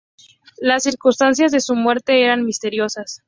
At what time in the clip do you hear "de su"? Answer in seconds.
1.51-1.75